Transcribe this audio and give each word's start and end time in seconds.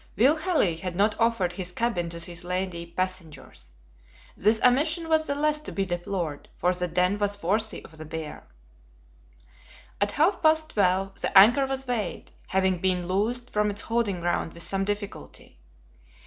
Will 0.15 0.35
Halley 0.37 0.77
had 0.77 0.95
not 0.95 1.15
offered 1.19 1.53
his 1.53 1.71
cabin 1.71 2.09
to 2.09 2.17
his 2.17 2.43
lady 2.43 2.87
passengers. 2.87 3.75
This 4.35 4.59
omission 4.63 5.07
was 5.09 5.27
the 5.27 5.35
less 5.35 5.59
to 5.59 5.71
be 5.71 5.85
deplored, 5.85 6.49
for 6.55 6.73
the 6.73 6.87
den 6.87 7.19
was 7.19 7.43
worthy 7.43 7.83
of 7.83 7.95
the 7.99 8.05
bear. 8.05 8.47
At 10.01 10.13
half 10.13 10.41
past 10.41 10.69
twelve 10.71 11.21
the 11.21 11.37
anchor 11.37 11.67
was 11.67 11.85
weighed, 11.87 12.31
having 12.47 12.79
been 12.79 13.07
loosed 13.07 13.51
from 13.51 13.69
its 13.69 13.81
holding 13.81 14.21
ground 14.21 14.53
with 14.53 14.63
some 14.63 14.85
difficulty. 14.85 15.59